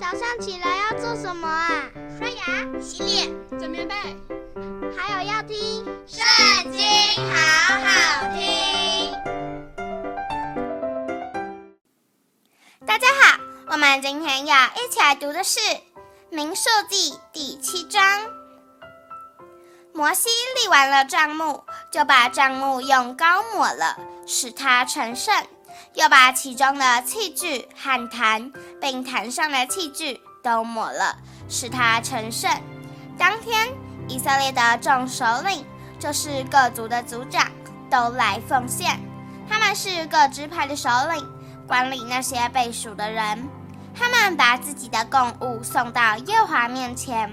[0.00, 1.84] 早上起来要做什么啊？
[2.18, 3.94] 刷牙、洗脸、整棉被，
[4.96, 6.80] 还有要听《圣经》，
[7.30, 9.12] 好好听。
[12.86, 15.60] 大家好，我们今天要一起来读的是
[16.30, 18.02] 《民数记》第七章。
[19.92, 21.62] 摩西立完了帐幕，
[21.92, 25.34] 就把帐幕用膏抹了，使它成圣。
[25.94, 31.16] 又把其中的器具和坛，并坛上的器具都抹了，
[31.48, 32.50] 使它成圣。
[33.18, 33.68] 当天，
[34.08, 35.64] 以色列的众首领，
[35.98, 37.50] 就是各族的族长，
[37.90, 38.98] 都来奉献。
[39.48, 41.26] 他们是各支派的首领，
[41.66, 43.48] 管理那些被数的人。
[43.94, 47.30] 他们把自己的供物送到耶华面前，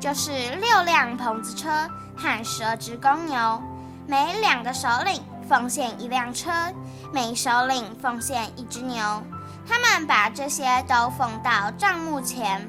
[0.00, 1.68] 就是六辆棚子车
[2.16, 3.62] 和十二只公牛，
[4.06, 5.22] 每两个首领。
[5.48, 6.50] 奉献一辆车，
[7.12, 9.22] 每首领奉献一只牛。
[9.68, 12.66] 他们把这些都奉到帐幕前。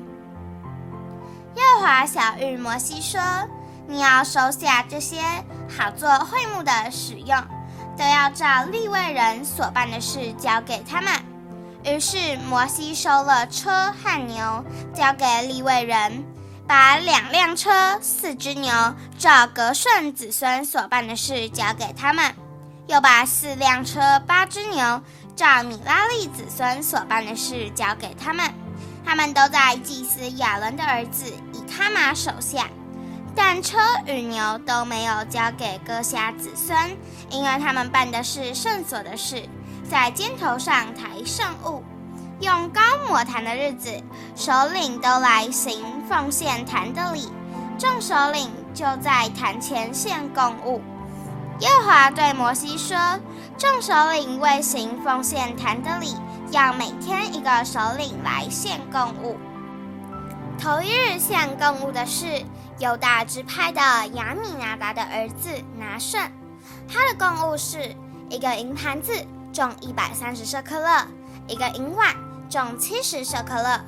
[1.56, 3.22] 耶和华小玉摩西说
[3.88, 5.22] ：“你要收下这些，
[5.70, 7.42] 好做会幕的使用，
[7.98, 11.14] 都要照利未人所办的事交给他们。”
[11.86, 13.72] 于是摩西收了车
[14.04, 16.26] 和牛，交给利未人，
[16.68, 18.72] 把两辆车、四只牛，
[19.18, 22.36] 照革顺子孙所办的事交给他们。
[22.90, 25.00] 又把四辆车、八只牛，
[25.36, 28.52] 照米拉利子孙所办的事交给他们，
[29.06, 32.68] 他们都在祭司亚伦的儿子以他玛手下，
[33.36, 36.98] 但车与牛都没有交给哥辖子孙，
[37.30, 39.48] 因为他们办的是圣所的事，
[39.88, 41.84] 在肩头上抬圣物，
[42.42, 44.02] 用高抹坛的日子，
[44.36, 47.32] 首领都来行奉献坛的礼，
[47.78, 50.82] 众首领就在坛前献供物。
[51.60, 52.98] 耶和华对摩西说
[53.60, 56.16] ：“众首领为行奉献坛的礼，
[56.52, 59.38] 要每天一个首领来献供物。
[60.58, 62.46] 头一日献供物的是
[62.80, 63.82] 犹大支派的
[64.14, 66.32] 亚米拿达的儿子拿顺，
[66.88, 67.94] 他的供物是
[68.30, 69.12] 一个银盘子，
[69.52, 71.08] 重一百三十舍客勒；
[71.48, 72.16] 一个银碗，
[72.50, 73.82] 重七十舍客勒，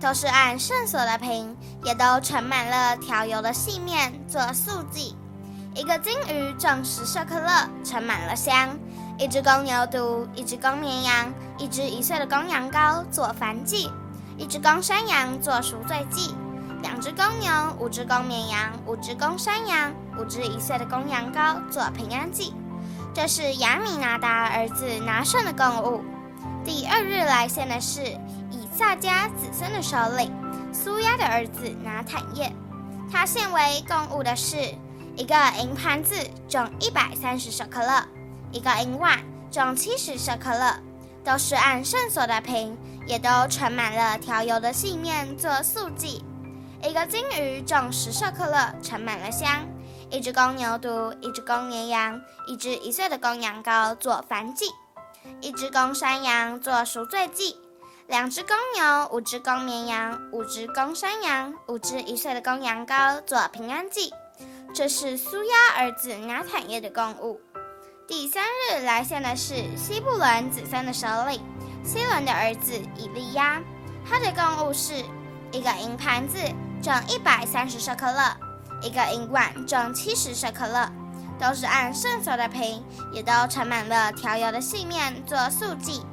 [0.00, 1.54] 都是按圣所的瓶，
[1.84, 5.14] 也都盛满了调油的细面做素祭。”
[5.78, 8.70] 一个金鱼正食舍克勒，盛满了香；
[9.16, 13.88] 一只公牛犊，一只公绵羊，一只一岁的公羊羔做燔祭；
[14.36, 16.34] 一只公山羊做赎罪祭；
[16.82, 22.52] 两只公牛，五只公绵羊，五只公山羊，五只一岁的公羊羔做平安祭。
[23.14, 26.02] 这是亚米拿达儿子拿顺的供物。
[26.64, 28.02] 第二日来献的是
[28.50, 30.34] 以萨迦子孙的首领
[30.72, 32.52] 苏亚的儿子拿坦业，
[33.12, 34.74] 他献为供物的是。
[35.18, 36.14] 一个银盘子
[36.48, 38.06] 重一百三十舍克勒，
[38.52, 39.18] 一个银碗
[39.50, 40.76] 重七十舍克勒，
[41.24, 46.24] 都是按圣所的瓶，也都盛满了调油的细面做素祭。
[46.84, 49.66] 一个金鱼重十舍克勒，盛满了香；
[50.08, 54.66] 一只公牛犊，一只公绵羊，一只一岁的公羊羔做燔祭；
[55.40, 57.56] 一只公山羊做赎罪祭；
[58.06, 64.14] 两只公牛，五只公绵羊，五只公山羊，五只一岁的公羊羔做平安祭。
[64.74, 67.40] 这是苏亚儿子拿坦业的贡物。
[68.06, 71.42] 第三日来献的是西布伦子孙的首领
[71.82, 73.60] 西伦的儿子以利亚，
[74.08, 74.94] 他的贡物是
[75.52, 76.38] 一个银盘子，
[76.82, 78.36] 重一百三十舍客勒；
[78.82, 80.90] 一个银碗，重七十舍客勒，
[81.40, 86.04] 都是按圣所的瓶，也都盛满了调油的细面做素祭。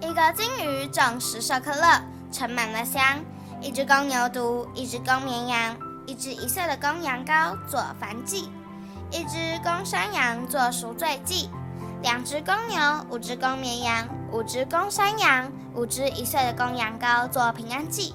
[0.00, 3.18] 一个金鱼，重十舍客勒，盛满了香；
[3.60, 5.89] 一只公牛犊，一只公绵羊。
[6.10, 8.50] 一只一岁的公羊羔做燔祭，
[9.12, 11.48] 一只公山羊做赎罪祭，
[12.02, 18.12] 两只公牛，五只公绵羊，五只公山羊，五只一岁的公羊羔做平安祭。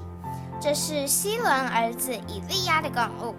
[0.60, 3.34] 这是西伦儿子以利押的供物。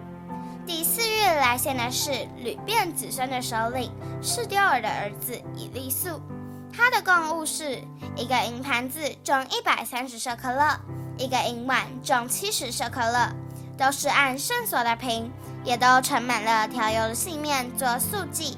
[0.65, 3.91] 第四日来献的是吕便子孙的首领
[4.23, 6.19] 示丢尔的儿子以利素，
[6.73, 7.83] 他的供物是
[8.15, 10.79] 一个银盘子，重一百三十舍客勒；
[11.19, 13.31] 一个银碗，重七十舍客勒。
[13.77, 15.31] 都是按圣所的瓶，
[15.63, 18.57] 也都盛满了调油的细面做素祭。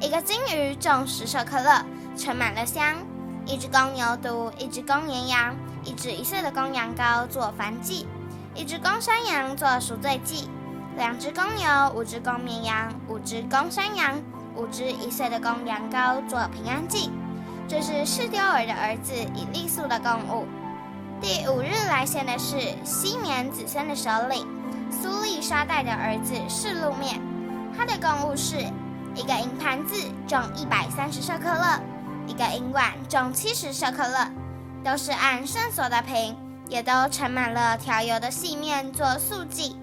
[0.00, 1.84] 一个金鱼重十舍客勒，
[2.16, 2.96] 盛满了香；
[3.44, 8.06] 一只公牛犊，一只公绵羊，一只一岁的公羊羔做燔祭；
[8.54, 10.48] 一只公山羊做赎罪祭；
[10.96, 14.20] 两只公牛，五只公绵羊，五只公山羊，
[14.56, 17.10] 五只一岁的公羊羔做平安祭。
[17.68, 20.46] 这是示丢尔的儿子以利素的供物。
[21.20, 24.46] 第五日来献的是西缅子孙的首领
[24.90, 27.20] 苏利沙代的儿子示录面，
[27.76, 28.56] 他的贡物是
[29.14, 29.94] 一个银盘子，
[30.28, 31.80] 重一百三十舍客勒；
[32.26, 34.28] 一个银碗，重七十舍客勒，
[34.84, 36.36] 都是按圣所的瓶，
[36.68, 39.76] 也都盛满了调油的细面做素剂。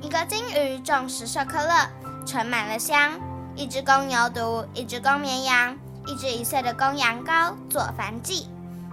[0.00, 1.88] 一个金鱼重十舍客勒，
[2.26, 3.12] 盛满了香；
[3.56, 5.76] 一只公牛犊，一只公绵羊，
[6.06, 8.46] 一只一岁的公羊羔做燔祭；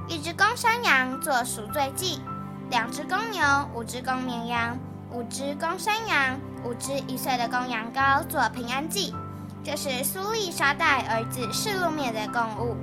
[0.09, 2.19] 一只公山羊做赎罪祭；
[2.71, 3.43] 两只公牛，
[3.75, 4.75] 五只公绵羊，
[5.11, 9.13] 五只公山羊，五只一岁的公羊羔做平安祭。
[9.63, 12.75] 这是苏利沙代儿子示录面的供物。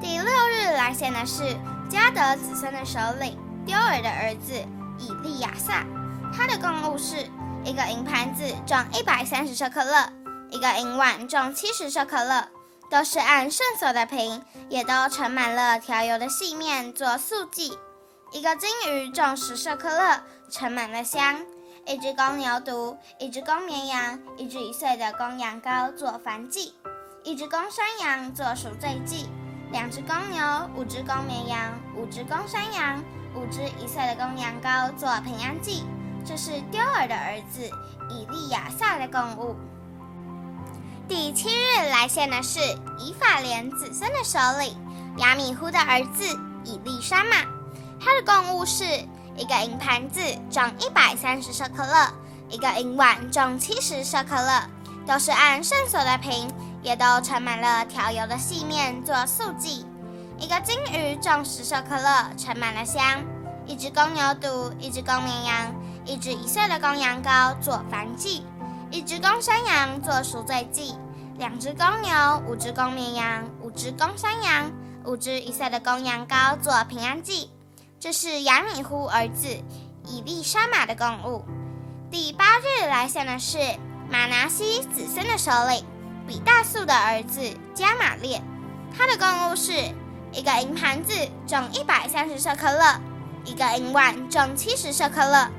[0.00, 1.42] 第六日来献的是
[1.90, 3.36] 加德子孙的首领
[3.66, 4.54] 丢尔的儿子
[4.98, 5.84] 以利亚撒。
[6.32, 7.16] 他的供物是
[7.64, 10.08] 一个银盘子，重一百三十舍客勒；
[10.48, 12.48] 一个银碗，重七十舍客勒，
[12.90, 17.76] 都是按圣所的瓶，也都盛满了调油的细面做素祭；
[18.32, 21.44] 一个金鱼，重十舍客勒，盛满了香；
[21.86, 26.72] 一只公牛犊，一只公绵羊，一只一岁的公羊羔做燔祭；
[27.24, 29.26] 一只公山羊做赎罪祭；
[29.72, 33.02] 两只公牛，五只公绵羊，五只公山羊，
[33.34, 35.84] 五只一岁的公羊羔做平安祭。
[36.24, 37.70] 这是丢尔的儿子
[38.10, 39.54] 以利亚撒的供物。
[41.08, 42.58] 第七日来献的是
[42.98, 44.76] 以法莲子孙的首领
[45.18, 46.26] 亚米忽的儿子
[46.64, 47.44] 以利沙玛，
[48.00, 48.84] 他的贡物是
[49.36, 50.20] 一个银盘子，
[50.50, 52.10] 重一百三十舍客勒；
[52.48, 54.62] 一个银碗，重七十舍客勒，
[55.06, 56.50] 都是按圣所的瓶，
[56.82, 59.86] 也都盛满了调油的细面做素祭；
[60.38, 63.22] 一个金鱼，重十舍客勒，盛满了香；
[63.64, 65.72] 一只公牛犊，一只公绵羊。
[66.08, 68.44] 一只一岁的公羊羔做燔祭，
[68.90, 70.94] 一只公山羊做赎罪祭，
[71.38, 74.70] 两只公牛，五只公绵羊，五只公山羊，
[75.04, 77.50] 五只一岁的公羊羔做平安祭。
[77.98, 79.48] 这是亚米呼儿子
[80.04, 81.44] 以利沙玛的供物。
[82.10, 83.58] 第八日来献的是
[84.08, 85.84] 玛拿西子孙的首领
[86.26, 87.40] 比大素的儿子
[87.74, 88.40] 加玛列，
[88.96, 89.72] 他的供物是
[90.32, 91.12] 一个银盘子，
[91.46, 93.00] 重一百三十舍客勒；
[93.44, 95.50] 一个银碗，重七十舍客勒。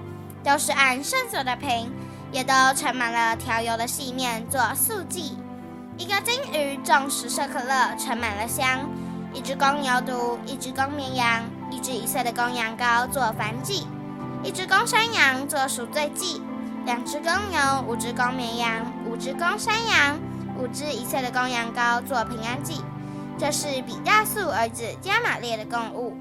[0.43, 1.91] 都是按圣所的瓶，
[2.31, 5.37] 也都盛满了调油的细面做素祭。
[5.97, 8.79] 一个金鱼重十舍可乐，盛满了香；
[9.33, 13.87] 一只公牛犊，一只公绵羊，一只一岁的公羊羔做燔祭；
[14.43, 16.41] 一只公山羊做赎罪祭；
[16.85, 20.19] 两只公牛，五只公绵羊，五只公山羊，
[20.57, 22.81] 五只一岁的公羊羔做平安祭。
[23.39, 26.17] 这是比大素儿子加玛列的供物。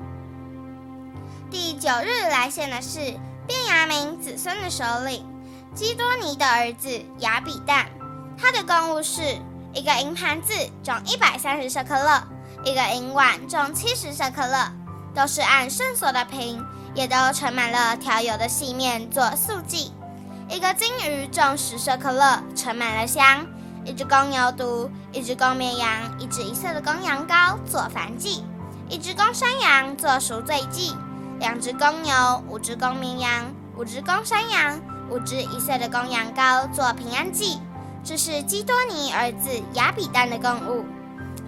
[1.50, 3.18] 第九日来献的是。
[3.48, 5.24] 便雅明子孙的首领
[5.76, 6.88] 基多尼的儿子
[7.18, 7.84] 亚比旦，
[8.40, 9.20] 他的公物是
[9.74, 12.22] 一个银盘子，重一百三十舍客勒；
[12.64, 14.72] 一个银碗，重七十舍客勒，
[15.14, 16.64] 都是按圣所的瓶，
[16.94, 19.92] 也都盛满了调油的细面做素祭；
[20.48, 23.44] 一个金鱼，重十舍客勒，盛满了香；
[23.84, 28.42] 一只公牛犊，一只公绵羊，一只一岁的公羊羔做燔祭；
[28.88, 30.96] 一只公山羊做赎罪祭。
[31.38, 34.80] 两只公牛，五只公绵羊，五只公山羊，
[35.10, 37.58] 五只一岁的公羊羔做平安祭。
[38.04, 40.84] 这是基多尼儿子亚比丹的供物。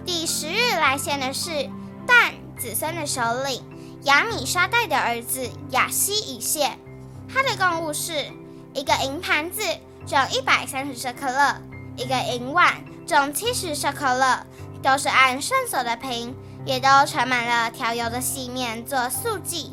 [0.05, 1.69] 第十日来献的是
[2.05, 3.63] 但子孙的首领
[4.03, 6.71] 亚米沙代的儿子亚希以谢，
[7.33, 8.25] 他的供物是
[8.73, 9.61] 一个银盘子，
[10.05, 11.55] 重一百三十舍客勒；
[11.95, 14.45] 一个银碗，重七十舍客勒，
[14.81, 16.35] 都是按圣所的瓶，
[16.65, 19.71] 也都盛满了调油的细面做素祭。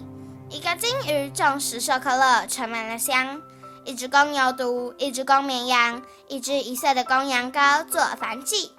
[0.50, 3.40] 一个金鱼重十舍客勒，盛满了香；
[3.86, 8.72] 一只公牛犊，一只公绵羊，一只一岁的公羊羔做燔祭；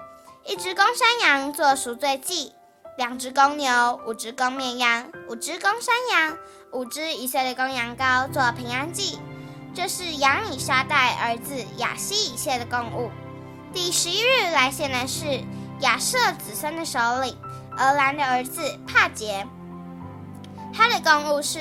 [0.46, 2.52] 一只公山羊做赎罪祭；
[2.98, 6.38] 两只公牛，五只公绵羊，五只公山羊，
[6.74, 9.18] 五只一岁的公羊羔做平安祭。
[9.74, 13.10] 这是亚米沙代儿子亚希以谢的供物。
[13.72, 15.42] 第十一日来献的是
[15.80, 17.38] 亚设子孙的首领
[17.78, 19.48] 俄兰的儿子帕杰。
[20.74, 21.60] 他的供物是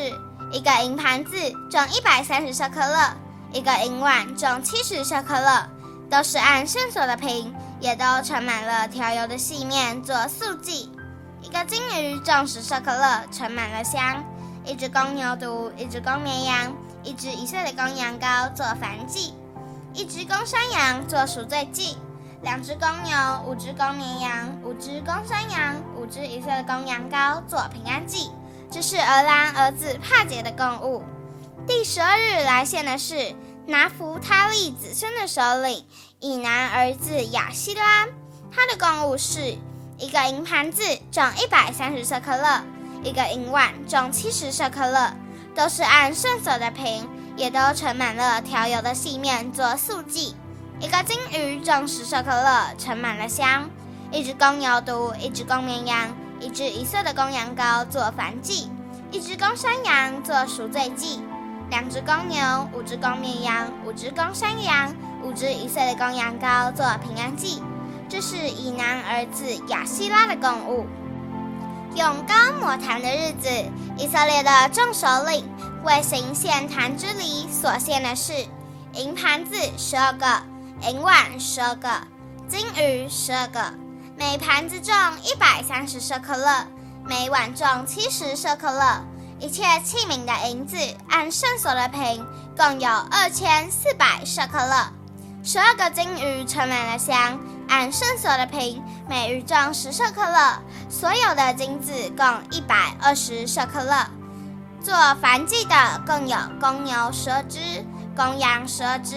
[0.50, 1.36] 一个银盘子，
[1.70, 3.14] 重一百三十舍客勒；
[3.52, 5.66] 一个银碗，重七十舍客勒，
[6.10, 10.90] 都是按圣所的瓶，也都盛满了调油的细面做素祭；
[11.40, 14.22] 一个金鱼，重十舍客勒，盛满了香；
[14.64, 19.32] 一只公牛犊，一只公绵羊，一只一岁的公羊羔做燔祭；
[19.94, 21.96] 一只公山羊做赎罪祭；
[22.42, 28.30] 两只公牛，五只公绵羊，五只公山羊，五只一岁的公羊羔做平安祭。
[28.70, 31.02] 这是儿郎儿子帕杰的供物。
[31.66, 33.34] 第十二日来献的是
[33.66, 35.84] 拿弗他利子孙的首领
[36.20, 38.06] 以南儿子亚希拉，
[38.52, 39.56] 他的供物是
[39.98, 42.62] 一个银盘子，重一百三十舍克勒；
[43.02, 45.12] 一个银碗，重七十舍克勒，
[45.56, 50.36] 都是按圣所的瓶，也都盛满了调油的细面做素祭；
[50.78, 53.64] 一个金鱼，重十舍克勒，盛满了香；
[54.12, 56.16] 一只公牛犊，一只公绵羊。
[56.38, 58.70] 一只一岁的公羊羔做燔祭，
[59.10, 61.18] 一只公山羊做赎罪祭，
[61.68, 67.62] 两只公牛，五只公绵羊，五只公山羊，五只一岁的公羊羔做平安祭。
[68.08, 70.86] 这是以南儿子亚希拉的供物。
[71.96, 73.48] 用膏抹坛的日子，
[73.98, 75.48] 以色列的众首领
[75.84, 78.32] 为行献坛之礼所献的是
[78.92, 80.26] 银盘子十二个，
[80.88, 81.88] 银碗十二个，
[82.48, 83.74] 金鱼十二个，
[84.16, 84.94] 每盘子重
[85.24, 86.66] 一百三十舍客勒，
[87.04, 89.02] 每碗重七十舍客勒。
[89.38, 90.76] 一切器皿的银子
[91.08, 92.26] 按圣所的平，
[92.56, 94.86] 共有二千四百舍克勒。
[95.44, 97.38] 十二个金鱼盛满了香。
[97.68, 104.06] 按圣所的平，每鱼重十舍克勒，所有的金子共一百二十舍克勒。
[104.80, 105.74] 做燔祭的
[106.06, 107.58] 共有公牛十二只，
[108.14, 109.16] 公羊十二只，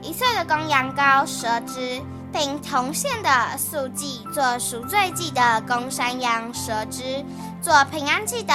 [0.00, 2.00] 一岁的公羊羔十二只，
[2.32, 7.24] 并同线的素祭做赎罪祭的公山羊十二只。
[7.60, 8.54] 做平安祭的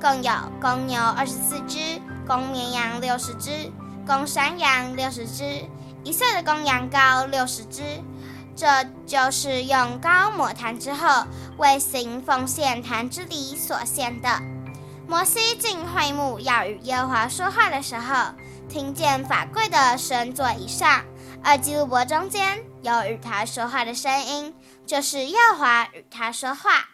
[0.00, 1.78] 共有公牛二十四只，
[2.26, 3.70] 公绵羊六十只，
[4.06, 5.44] 公山羊六十只，
[6.02, 7.82] 一岁的公羊羔六十只。
[8.56, 8.66] 这
[9.04, 14.28] 就是用膏抹坛之后，为行奉献坛之礼所献的。
[15.08, 18.32] 摩西进会幕要与耶和华说话的时候，
[18.68, 21.02] 听见法柜的神座以上，
[21.42, 24.54] 二基路伯中间有与他说话的声音，
[24.86, 26.93] 就是耶和华与他说话。